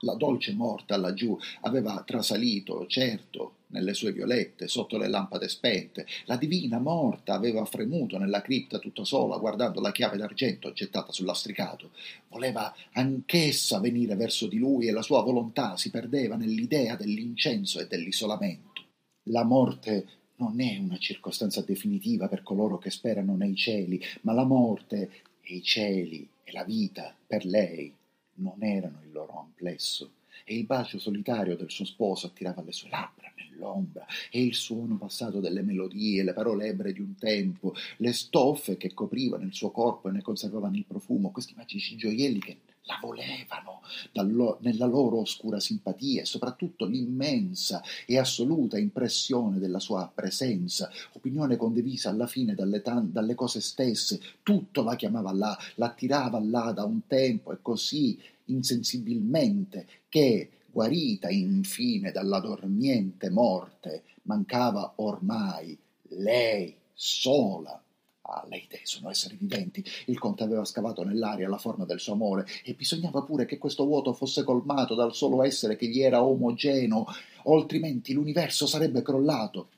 la 0.03 0.15
dolce 0.15 0.53
morta 0.53 0.97
laggiù 0.97 1.37
aveva 1.61 2.01
trasalito, 2.05 2.85
certo, 2.87 3.55
nelle 3.67 3.93
sue 3.93 4.11
violette, 4.11 4.67
sotto 4.67 4.97
le 4.97 5.07
lampade 5.07 5.49
spente. 5.49 6.05
La 6.25 6.37
divina 6.37 6.79
morta 6.79 7.33
aveva 7.33 7.65
fremuto 7.65 8.17
nella 8.17 8.41
cripta 8.41 8.77
tutta 8.77 9.03
sola, 9.03 9.37
guardando 9.37 9.81
la 9.81 9.91
chiave 9.91 10.17
d'argento 10.17 10.71
gettata 10.73 11.11
sul 11.11 11.25
lastricato. 11.25 11.91
Voleva 12.29 12.73
anch'essa 12.93 13.79
venire 13.79 14.15
verso 14.15 14.47
di 14.47 14.57
lui 14.57 14.87
e 14.87 14.91
la 14.91 15.01
sua 15.01 15.21
volontà 15.21 15.75
si 15.77 15.89
perdeva 15.89 16.35
nell'idea 16.35 16.95
dell'incenso 16.95 17.79
e 17.79 17.87
dell'isolamento. 17.87 18.85
La 19.27 19.43
morte 19.43 20.07
non 20.35 20.59
è 20.59 20.77
una 20.77 20.97
circostanza 20.97 21.61
definitiva 21.61 22.27
per 22.27 22.43
coloro 22.43 22.77
che 22.77 22.89
sperano 22.89 23.35
nei 23.35 23.55
cieli, 23.55 24.01
ma 24.21 24.33
la 24.33 24.43
morte 24.43 25.09
e 25.41 25.55
i 25.55 25.63
cieli 25.63 26.27
e 26.43 26.51
la 26.51 26.63
vita 26.63 27.15
per 27.25 27.45
lei 27.45 27.93
non 28.35 28.63
erano 28.63 29.01
il 29.03 29.11
loro 29.11 29.39
amplesso, 29.39 30.11
e 30.43 30.55
il 30.55 30.65
bacio 30.65 30.99
solitario 30.99 31.55
del 31.55 31.71
suo 31.71 31.85
sposo 31.85 32.27
attirava 32.27 32.61
le 32.61 32.71
sue 32.71 32.89
labbra 32.89 33.31
nell'ombra, 33.35 34.05
e 34.31 34.43
il 34.43 34.53
suono 34.53 34.97
passato 34.97 35.39
delle 35.39 35.61
melodie, 35.61 36.23
le 36.23 36.33
parole 36.33 36.67
ebre 36.67 36.93
di 36.93 36.99
un 36.99 37.15
tempo, 37.15 37.73
le 37.97 38.13
stoffe 38.13 38.77
che 38.77 38.93
coprivano 38.93 39.43
il 39.43 39.53
suo 39.53 39.71
corpo 39.71 40.09
e 40.09 40.11
ne 40.11 40.21
conservavano 40.21 40.75
il 40.75 40.85
profumo, 40.85 41.31
questi 41.31 41.53
magici 41.55 41.95
gioielli 41.95 42.39
che 42.39 42.57
la 42.85 42.99
volevano 43.01 43.81
dallo, 44.11 44.57
nella 44.61 44.85
loro 44.85 45.19
oscura 45.19 45.59
simpatia 45.59 46.21
e 46.21 46.25
soprattutto 46.25 46.85
l'immensa 46.85 47.81
e 48.05 48.17
assoluta 48.17 48.77
impressione 48.77 49.57
della 49.57 49.79
sua 49.79 50.11
presenza, 50.13 50.91
opinione 51.13 51.55
condivisa 51.55 52.09
alla 52.09 52.27
fine 52.27 52.55
dalle, 52.55 52.81
tan- 52.81 53.11
dalle 53.11 53.35
cose 53.35 53.61
stesse, 53.61 54.19
tutto 54.43 54.83
la 54.83 54.95
chiamava 54.95 55.31
là, 55.31 55.57
l'attirava 55.75 56.39
là 56.39 56.71
da 56.73 56.83
un 56.83 57.07
tempo 57.07 57.53
e 57.53 57.59
così 57.61 58.19
insensibilmente 58.45 59.87
che, 60.09 60.49
guarita 60.71 61.29
infine 61.29 62.11
dalla 62.11 62.39
dormiente 62.39 63.29
morte, 63.29 64.03
mancava 64.23 64.93
ormai 64.97 65.77
lei 66.09 66.75
sola 66.93 67.83
Ah, 68.25 68.45
le 68.47 68.57
idee 68.57 68.81
sono 68.83 69.09
esseri 69.09 69.35
viventi. 69.35 69.83
Il 70.05 70.17
conte 70.17 70.43
aveva 70.43 70.63
scavato 70.63 71.03
nell'aria 71.03 71.49
la 71.49 71.57
forma 71.57 71.83
del 71.83 71.99
suo 71.99 72.13
amore 72.13 72.47
e 72.63 72.73
bisognava 72.73 73.21
pure 73.21 73.45
che 73.45 73.57
questo 73.57 73.83
vuoto 73.83 74.13
fosse 74.13 74.43
colmato 74.43 74.95
dal 74.95 75.13
solo 75.13 75.43
essere 75.43 75.75
che 75.75 75.87
gli 75.87 76.01
era 76.01 76.23
omogeneo, 76.23 77.05
altrimenti 77.45 78.13
l'universo 78.13 78.65
sarebbe 78.65 79.01
crollato. 79.01 79.69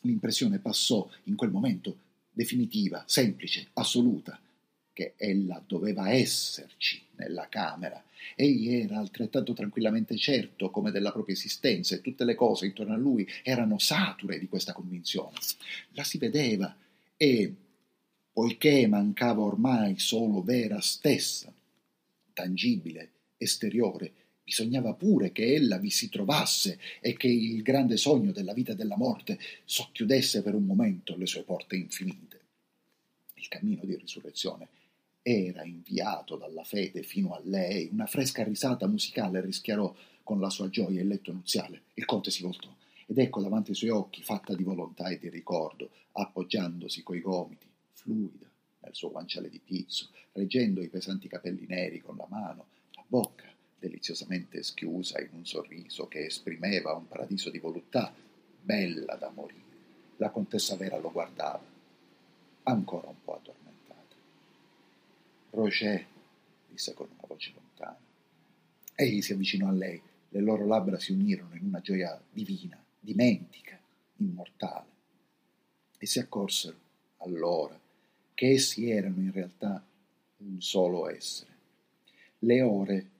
L'impressione 0.00 0.58
passò 0.60 1.06
in 1.24 1.36
quel 1.36 1.50
momento 1.50 1.96
definitiva, 2.32 3.04
semplice, 3.06 3.68
assoluta, 3.74 4.40
che 4.94 5.14
ella 5.16 5.62
doveva 5.66 6.10
esserci 6.10 7.02
nella 7.16 7.48
camera. 7.50 8.02
Egli 8.34 8.72
era 8.72 8.98
altrettanto 8.98 9.52
tranquillamente 9.52 10.16
certo 10.16 10.70
come 10.70 10.90
della 10.90 11.12
propria 11.12 11.34
esistenza 11.34 11.94
e 11.94 12.00
tutte 12.00 12.24
le 12.24 12.34
cose 12.34 12.66
intorno 12.66 12.94
a 12.94 12.96
lui 12.96 13.28
erano 13.42 13.78
sature 13.78 14.38
di 14.38 14.48
questa 14.48 14.72
convinzione. 14.72 15.36
La 15.90 16.04
si 16.04 16.16
vedeva 16.16 16.74
e 17.16 17.52
poiché 18.32 18.86
mancava 18.86 19.42
ormai 19.42 19.98
solo 19.98 20.42
Vera 20.42 20.80
stessa, 20.80 21.52
tangibile, 22.32 23.10
esteriore, 23.36 24.12
bisognava 24.44 24.94
pure 24.94 25.32
che 25.32 25.54
ella 25.54 25.78
vi 25.78 25.90
si 25.90 26.08
trovasse 26.08 26.78
e 27.00 27.16
che 27.16 27.28
il 27.28 27.62
grande 27.62 27.96
sogno 27.96 28.30
della 28.30 28.52
vita 28.52 28.72
e 28.72 28.76
della 28.76 28.96
morte 28.96 29.38
socchiudesse 29.64 30.42
per 30.42 30.54
un 30.54 30.64
momento 30.64 31.16
le 31.16 31.26
sue 31.26 31.42
porte 31.42 31.76
infinite. 31.76 32.40
Il 33.34 33.48
cammino 33.48 33.84
di 33.84 33.96
risurrezione 33.96 34.68
era 35.26 35.64
inviato 35.64 36.36
dalla 36.36 36.64
fede 36.64 37.02
fino 37.02 37.32
a 37.32 37.40
lei, 37.42 37.88
una 37.90 38.04
fresca 38.04 38.44
risata 38.44 38.86
musicale 38.86 39.40
rischiarò 39.40 39.92
con 40.22 40.38
la 40.38 40.50
sua 40.50 40.68
gioia 40.68 41.00
il 41.00 41.08
letto 41.08 41.32
nuziale. 41.32 41.84
Il 41.94 42.04
conte 42.04 42.30
si 42.30 42.42
voltò 42.42 42.68
ed 43.06 43.18
ecco 43.18 43.40
davanti 43.40 43.70
ai 43.70 43.76
suoi 43.76 43.88
occhi, 43.88 44.22
fatta 44.22 44.54
di 44.54 44.62
volontà 44.62 45.08
e 45.08 45.18
di 45.18 45.30
ricordo, 45.30 45.90
appoggiandosi 46.12 47.02
coi 47.02 47.20
gomiti, 47.20 47.66
fluida 47.92 48.50
nel 48.80 48.94
suo 48.94 49.10
guanciale 49.10 49.48
di 49.48 49.60
pizzo, 49.60 50.10
reggendo 50.32 50.82
i 50.82 50.88
pesanti 50.88 51.26
capelli 51.26 51.64
neri 51.66 52.00
con 52.00 52.16
la 52.16 52.26
mano, 52.28 52.66
la 52.92 53.04
bocca 53.06 53.50
deliziosamente 53.78 54.62
schiusa 54.62 55.20
in 55.22 55.28
un 55.32 55.46
sorriso 55.46 56.06
che 56.06 56.26
esprimeva 56.26 56.92
un 56.94 57.08
paradiso 57.08 57.48
di 57.48 57.58
voluttà, 57.58 58.14
bella 58.60 59.14
da 59.16 59.30
morire. 59.30 59.62
La 60.16 60.30
contessa 60.30 60.76
Vera 60.76 60.98
lo 60.98 61.10
guardava, 61.10 61.64
ancora 62.64 63.08
un 63.08 63.22
po' 63.24 63.36
addormentata. 63.36 63.63
Roger, 65.54 66.06
disse 66.68 66.92
con 66.94 67.08
una 67.10 67.24
voce 67.26 67.52
lontana. 67.54 67.98
Egli 68.94 69.22
si 69.22 69.32
avvicinò 69.32 69.68
a 69.68 69.72
lei, 69.72 70.00
le 70.28 70.40
loro 70.40 70.66
labbra 70.66 70.98
si 70.98 71.12
unirono 71.12 71.54
in 71.54 71.66
una 71.66 71.80
gioia 71.80 72.20
divina, 72.30 72.82
dimentica, 72.98 73.78
immortale, 74.16 74.88
e 75.98 76.06
si 76.06 76.18
accorsero 76.18 76.76
allora 77.18 77.78
che 78.34 78.50
essi 78.50 78.90
erano 78.90 79.20
in 79.20 79.30
realtà 79.30 79.84
un 80.38 80.60
solo 80.60 81.08
essere. 81.08 81.52
Le 82.40 82.60
ore 82.62 83.10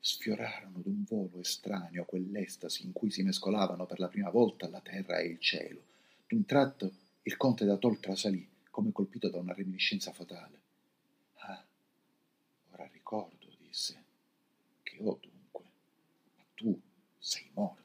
sfiorarono 0.00 0.78
d'un 0.78 1.04
volo 1.06 1.40
estraneo 1.40 2.04
quell'estasi 2.04 2.84
in 2.84 2.92
cui 2.92 3.10
si 3.10 3.22
mescolavano 3.22 3.86
per 3.86 4.00
la 4.00 4.08
prima 4.08 4.30
volta 4.30 4.68
la 4.68 4.80
terra 4.80 5.18
e 5.18 5.26
il 5.26 5.38
cielo. 5.38 5.82
D'un 6.26 6.44
tratto 6.44 6.90
il 7.22 7.36
conte 7.36 7.64
da 7.64 7.76
Tol 7.76 8.00
trasalì, 8.00 8.48
come 8.70 8.90
colpito 8.90 9.28
da 9.28 9.38
una 9.38 9.52
reminiscenza 9.52 10.10
fatale. 10.10 10.60
Ah, 11.36 11.64
ora 12.72 12.88
ricordo, 12.92 13.46
disse, 13.60 14.02
ho 15.10 15.18
dunque, 15.20 15.64
ma 16.36 16.44
tu 16.54 16.80
sei 17.18 17.48
morto. 17.54 17.80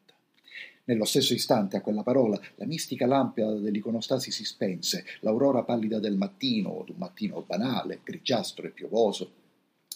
Nello 0.85 1.05
stesso 1.05 1.33
istante, 1.33 1.75
a 1.75 1.81
quella 1.81 2.03
parola, 2.03 2.39
la 2.55 2.65
mistica 2.65 3.05
lampada 3.05 3.55
dell'iconostasi 3.55 4.31
si 4.31 4.45
spense, 4.45 5.05
l'aurora 5.19 5.63
pallida 5.63 5.99
del 5.99 6.15
mattino, 6.15 6.69
o 6.69 6.83
d'un 6.83 6.95
mattino 6.97 7.41
banale, 7.41 7.99
grigiastro 8.03 8.67
e 8.67 8.69
piovoso, 8.69 9.31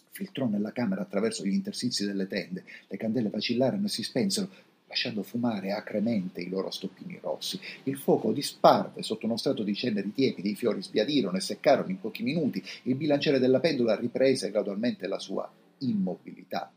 filtrò 0.10 0.48
nella 0.48 0.74
camera 0.74 1.02
attraverso 1.02 1.46
gli 1.46 1.54
interstizi 1.54 2.06
delle 2.06 2.28
tende, 2.28 2.66
le 2.88 2.98
candele 2.98 3.30
vacillarono 3.30 3.86
e 3.86 3.90
si 3.90 4.04
spensero, 4.04 4.50
lasciando 4.88 5.24
fumare 5.24 5.72
acremente 5.72 6.42
i 6.42 6.50
loro 6.50 6.70
stoppini 6.70 7.18
rossi. 7.22 7.58
Il 7.84 7.98
fuoco 7.98 8.34
disparve 8.34 9.02
sotto 9.02 9.26
uno 9.26 9.38
strato 9.38 9.64
di 9.64 9.74
ceneri 9.74 10.12
tiepidi, 10.12 10.50
i 10.52 10.56
fiori 10.56 10.84
sbiadirono 10.84 11.38
e 11.38 11.42
seccarono 11.42 11.90
in 11.90 12.02
pochi 12.02 12.24
minuti, 12.24 12.62
il 12.84 12.96
bilanciere 12.96 13.40
della 13.40 13.62
pendola 13.62 13.96
riprese 13.96 14.52
gradualmente 14.52 15.08
la 15.08 15.20
sua 15.20 15.50
immobilità. 15.78 16.70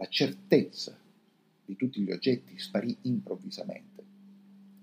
La 0.00 0.06
certezza 0.06 0.96
di 1.64 1.74
tutti 1.74 2.00
gli 2.00 2.12
oggetti 2.12 2.56
sparì 2.56 2.96
improvvisamente. 3.02 4.04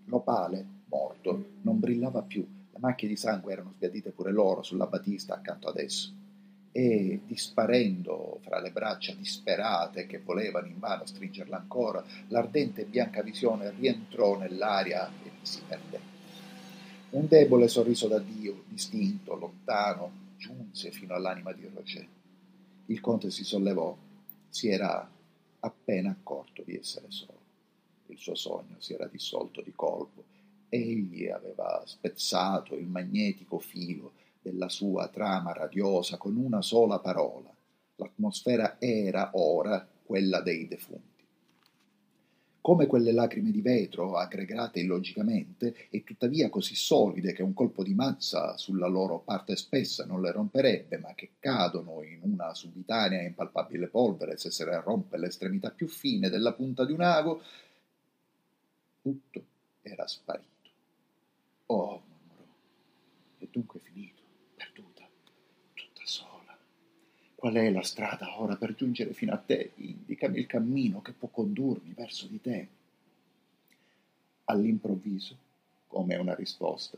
L'opale, 0.08 0.66
morto, 0.90 1.52
non 1.62 1.80
brillava 1.80 2.22
più, 2.22 2.46
le 2.70 2.80
macchie 2.80 3.08
di 3.08 3.16
sangue 3.16 3.54
erano 3.54 3.72
sbiadite 3.72 4.12
pure 4.12 4.34
loro 4.34 4.62
sulla 4.62 4.88
batista 4.88 5.36
accanto 5.36 5.70
ad 5.70 5.78
esso, 5.78 6.12
e 6.74 7.22
disparendo 7.26 8.40
fra 8.42 8.60
le 8.60 8.72
braccia 8.72 9.14
disperate 9.14 10.06
che 10.06 10.20
volevano 10.20 10.68
invano 10.68 11.06
stringerla 11.06 11.56
ancora, 11.56 12.04
l'ardente 12.28 12.82
e 12.82 12.86
bianca 12.86 13.22
visione 13.22 13.72
rientrò 13.72 14.38
nell'aria 14.38 15.08
e 15.08 15.32
si 15.44 15.62
perdette. 15.66 16.14
Un 17.12 17.26
debole 17.30 17.70
sorriso 17.70 18.10
d'addio, 18.10 18.66
distinto, 18.68 19.36
lontano, 19.36 20.12
giunse 20.36 20.92
fino 20.92 21.14
all'anima 21.14 21.54
di 21.54 21.70
Roger. 21.74 22.06
Il 22.88 23.00
conte 23.00 23.32
si 23.32 23.46
sollevò, 23.46 23.98
si 24.56 24.70
era 24.70 25.06
appena 25.60 26.12
accorto 26.12 26.64
di 26.64 26.78
essere 26.78 27.08
solo. 27.10 27.42
Il 28.06 28.18
suo 28.18 28.36
sogno 28.36 28.78
si 28.78 28.94
era 28.94 29.06
dissolto 29.06 29.62
di 29.62 29.74
colpo. 29.76 30.24
Egli 30.70 31.28
aveva 31.28 31.84
spezzato 31.86 32.74
il 32.76 32.88
magnetico 32.88 33.60
filo 33.60 34.14
della 34.42 34.70
sua 34.70 35.10
trama 35.10 35.52
radiosa 35.52 36.16
con 36.16 36.38
una 36.38 36.62
sola 36.62 37.00
parola. 37.00 37.54
L'atmosfera 37.96 38.80
era 38.80 39.32
ora 39.34 39.86
quella 40.06 40.40
dei 40.40 40.70
defunti 40.70 41.15
come 42.66 42.88
quelle 42.88 43.12
lacrime 43.12 43.52
di 43.52 43.62
vetro 43.62 44.18
aggregate 44.18 44.80
illogicamente 44.80 45.88
e 45.92 46.04
tuttavia 46.04 46.50
così 46.50 46.74
solide 46.74 47.32
che 47.32 47.44
un 47.44 47.54
colpo 47.54 47.84
di 47.84 47.94
mazza 47.94 48.58
sulla 48.58 48.88
loro 48.88 49.20
parte 49.20 49.56
spessa 49.56 50.04
non 50.04 50.20
le 50.20 50.32
romperebbe, 50.32 50.98
ma 50.98 51.14
che 51.14 51.34
cadono 51.38 52.02
in 52.02 52.22
una 52.24 52.56
subitanea 52.56 53.22
e 53.22 53.26
impalpabile 53.26 53.86
polvere 53.88 54.38
se 54.38 54.50
se 54.50 54.66
ne 54.66 54.82
rompe 54.82 55.20
l'estremità 55.20 55.70
più 55.70 55.88
fine 55.88 56.28
della 56.28 56.54
punta 56.54 56.86
di 56.86 56.92
un 56.92 57.02
ago, 57.02 57.44
tutto 59.00 59.46
era 59.84 60.08
sparito. 60.08 60.70
Oh, 61.68 62.02
mormorò, 62.04 62.52
è 63.38 63.48
dunque 63.52 63.80
finito, 63.80 64.24
perduta, 64.56 65.08
tutta 65.76 66.02
sola. 66.04 66.58
Qual 67.46 67.58
è 67.58 67.70
la 67.70 67.84
strada 67.84 68.42
ora 68.42 68.56
per 68.56 68.74
giungere 68.74 69.14
fino 69.14 69.32
a 69.32 69.38
te? 69.38 69.74
Indicami 69.76 70.40
il 70.40 70.48
cammino 70.48 71.04
che 71.04 71.12
può 71.12 71.28
condurmi 71.28 71.94
verso 71.94 72.26
di 72.26 72.42
te. 72.42 72.68
All'improvviso, 74.46 75.38
come 75.86 76.16
una 76.16 76.34
risposta, 76.34 76.98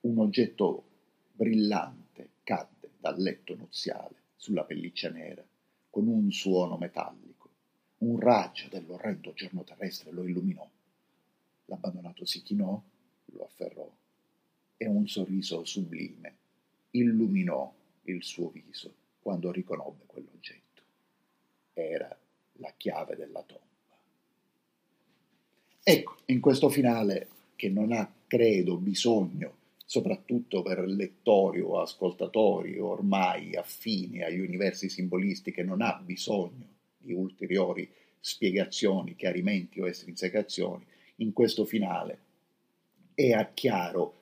un 0.00 0.18
oggetto 0.20 0.84
brillante 1.32 2.30
cadde 2.44 2.92
dal 2.98 3.20
letto 3.20 3.54
nuziale 3.56 4.14
sulla 4.36 4.64
pelliccia 4.64 5.10
nera 5.10 5.44
con 5.90 6.08
un 6.08 6.32
suono 6.32 6.78
metallico. 6.78 7.50
Un 7.98 8.18
raggio 8.18 8.68
dell'orrendo 8.70 9.34
giorno 9.34 9.64
terrestre 9.64 10.12
lo 10.12 10.26
illuminò. 10.26 10.66
L'abbandonato 11.66 12.24
si 12.24 12.42
chinò, 12.42 12.82
lo 13.26 13.44
afferrò 13.44 13.94
e 14.78 14.86
un 14.86 15.06
sorriso 15.06 15.62
sublime 15.66 16.36
illuminò 16.92 17.70
il 18.04 18.22
suo 18.22 18.48
viso 18.48 19.02
quando 19.24 19.50
riconobbe 19.50 20.04
quell'oggetto. 20.04 20.82
Era 21.72 22.14
la 22.58 22.74
chiave 22.76 23.16
della 23.16 23.42
tomba. 23.42 23.62
Ecco, 25.82 26.16
in 26.26 26.40
questo 26.40 26.68
finale, 26.68 27.28
che 27.56 27.70
non 27.70 27.92
ha, 27.92 28.12
credo, 28.26 28.76
bisogno, 28.76 29.56
soprattutto 29.86 30.60
per 30.60 30.80
lettori 30.80 31.60
o 31.60 31.80
ascoltatori 31.80 32.78
ormai 32.78 33.56
affini 33.56 34.22
agli 34.22 34.40
universi 34.40 34.90
simbolisti, 34.90 35.52
che 35.52 35.62
non 35.62 35.80
ha 35.80 35.94
bisogno 35.94 36.66
di 36.98 37.14
ulteriori 37.14 37.90
spiegazioni, 38.20 39.16
chiarimenti 39.16 39.80
o 39.80 39.88
estrinsecazioni, 39.88 40.84
in 41.16 41.32
questo 41.32 41.64
finale 41.64 42.18
è 43.14 43.48
chiaro 43.54 44.20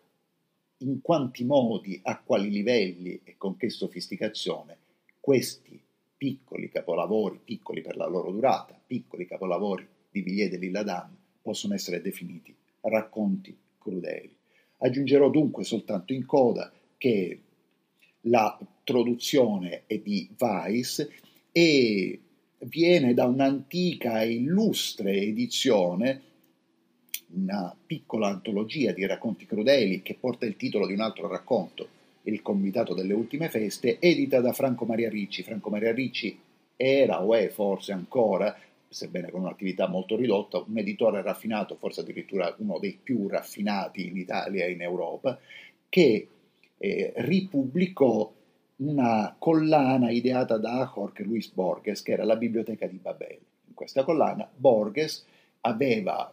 in 0.78 1.00
quanti 1.00 1.44
modi, 1.44 1.98
a 2.04 2.20
quali 2.20 2.50
livelli 2.50 3.20
e 3.24 3.34
con 3.36 3.56
che 3.56 3.68
sofisticazione 3.68 4.81
questi 5.22 5.80
piccoli 6.16 6.68
capolavori, 6.68 7.38
piccoli 7.44 7.80
per 7.80 7.96
la 7.96 8.08
loro 8.08 8.32
durata, 8.32 8.76
piccoli 8.84 9.24
capolavori 9.24 9.86
di 10.10 10.20
Villiers 10.20 10.50
de 10.50 10.58
l'Isle-Adam 10.58 11.16
possono 11.40 11.74
essere 11.74 12.02
definiti 12.02 12.52
racconti 12.80 13.56
crudeli. 13.78 14.34
Aggiungerò 14.78 15.30
dunque 15.30 15.62
soltanto 15.62 16.12
in 16.12 16.26
coda 16.26 16.72
che 16.98 17.40
la 18.22 18.58
traduzione 18.82 19.84
è 19.86 19.98
di 19.98 20.28
Weiss 20.36 21.08
e 21.52 22.20
viene 22.58 23.14
da 23.14 23.26
un'antica 23.26 24.22
e 24.22 24.32
illustre 24.32 25.14
edizione, 25.14 26.22
una 27.34 27.76
piccola 27.86 28.26
antologia 28.26 28.90
di 28.90 29.06
racconti 29.06 29.46
crudeli 29.46 30.02
che 30.02 30.16
porta 30.18 30.46
il 30.46 30.56
titolo 30.56 30.88
di 30.88 30.94
un 30.94 31.00
altro 31.00 31.28
racconto 31.28 32.00
il 32.22 32.42
Comitato 32.42 32.94
delle 32.94 33.14
Ultime 33.14 33.48
Feste, 33.48 33.98
edita 33.98 34.40
da 34.40 34.52
Franco 34.52 34.84
Maria 34.84 35.08
Ricci. 35.08 35.42
Franco 35.42 35.70
Maria 35.70 35.92
Ricci 35.92 36.38
era 36.76 37.22
o 37.22 37.34
è 37.34 37.48
forse 37.48 37.92
ancora, 37.92 38.56
sebbene 38.88 39.30
con 39.30 39.42
un'attività 39.42 39.88
molto 39.88 40.16
ridotta, 40.16 40.62
un 40.66 40.78
editore 40.78 41.22
raffinato, 41.22 41.76
forse 41.76 42.00
addirittura 42.00 42.54
uno 42.58 42.78
dei 42.78 42.98
più 43.00 43.28
raffinati 43.28 44.06
in 44.06 44.16
Italia 44.16 44.64
e 44.64 44.72
in 44.72 44.82
Europa, 44.82 45.38
che 45.88 46.28
eh, 46.78 47.12
ripubblicò 47.16 48.32
una 48.76 49.34
collana 49.38 50.10
ideata 50.10 50.58
da 50.58 50.90
Jorge 50.92 51.22
Luis 51.22 51.50
Borges, 51.52 52.02
che 52.02 52.12
era 52.12 52.24
la 52.24 52.36
Biblioteca 52.36 52.86
di 52.86 52.96
Babele. 52.96 53.40
In 53.68 53.74
questa 53.74 54.02
collana 54.02 54.48
Borges 54.54 55.24
aveva 55.60 56.32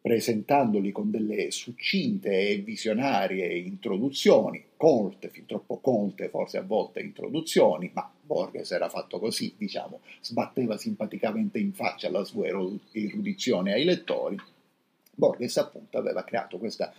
presentandoli 0.00 0.92
con 0.92 1.10
delle 1.10 1.50
succinte 1.50 2.48
e 2.48 2.56
visionarie 2.58 3.54
introduzioni, 3.58 4.64
colte, 4.76 5.28
fin 5.28 5.44
troppo 5.44 5.78
colte 5.78 6.28
forse 6.28 6.58
a 6.58 6.62
volte 6.62 7.00
introduzioni, 7.00 7.90
ma 7.92 8.10
Borges 8.22 8.70
era 8.70 8.88
fatto 8.88 9.18
così, 9.18 9.54
diciamo, 9.56 10.00
sbatteva 10.22 10.78
simpaticamente 10.78 11.58
in 11.58 11.72
faccia 11.72 12.10
la 12.10 12.24
sua 12.24 12.46
erudizione 12.46 13.72
ai 13.74 13.84
lettori. 13.84 14.36
Borges 15.12 15.58
appunto 15.58 15.98
aveva 15.98 16.24
creato 16.24 16.56
questa 16.56 16.92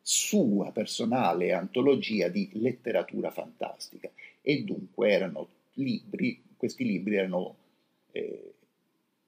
sua 0.00 0.70
personale 0.70 1.52
antologia 1.52 2.28
di 2.28 2.48
letteratura 2.52 3.30
fantastica 3.30 4.10
e 4.42 4.62
dunque 4.62 5.10
erano 5.10 5.48
libri, 5.74 6.40
questi 6.56 6.84
libri 6.84 7.16
erano 7.16 7.56
eh, 8.12 8.53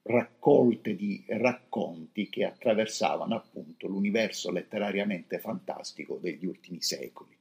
raccolte 0.07 0.95
di 0.95 1.23
racconti 1.27 2.29
che 2.29 2.45
attraversavano 2.45 3.35
appunto 3.35 3.87
l'universo 3.87 4.51
letterariamente 4.51 5.37
fantastico 5.37 6.17
degli 6.21 6.45
ultimi 6.45 6.81
secoli. 6.81 7.35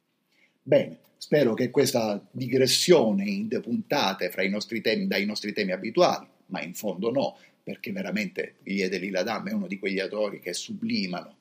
Bene, 0.62 0.98
spero 1.16 1.54
che 1.54 1.70
questa 1.70 2.20
digressione 2.30 3.24
in 3.24 3.48
puntate 3.62 4.30
nostri 4.48 4.80
temi, 4.80 5.06
dai 5.06 5.24
nostri 5.24 5.52
temi 5.52 5.72
abituali, 5.72 6.26
ma 6.46 6.60
in 6.62 6.74
fondo 6.74 7.10
no, 7.10 7.38
perché 7.62 7.92
veramente 7.92 8.56
Villiers 8.62 8.90
de 8.90 8.98
l'Isle-Adam 8.98 9.48
è 9.48 9.52
uno 9.52 9.66
di 9.68 9.78
quegli 9.78 10.00
autori 10.00 10.40
che 10.40 10.52
sublimano 10.52 11.34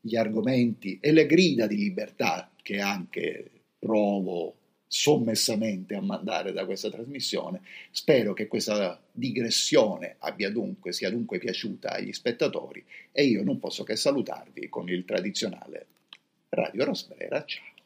gli 0.00 0.16
argomenti 0.16 0.98
e 1.00 1.12
le 1.12 1.26
grida 1.26 1.66
di 1.66 1.76
libertà 1.76 2.50
che 2.62 2.80
anche 2.80 3.50
provo 3.78 4.57
sommessamente 4.88 5.94
a 5.94 6.00
mandare 6.00 6.52
da 6.52 6.64
questa 6.64 6.90
trasmissione. 6.90 7.60
Spero 7.90 8.32
che 8.32 8.48
questa 8.48 9.00
digressione 9.12 10.16
abbia 10.18 10.50
dunque, 10.50 10.92
sia 10.92 11.10
dunque 11.10 11.38
piaciuta 11.38 11.92
agli 11.92 12.12
spettatori 12.12 12.84
e 13.12 13.24
io 13.24 13.44
non 13.44 13.58
posso 13.58 13.84
che 13.84 13.94
salutarvi 13.94 14.68
con 14.68 14.88
il 14.88 15.04
tradizionale 15.04 15.86
Radio 16.48 16.86
Rosbrera. 16.86 17.44
Ciao. 17.44 17.77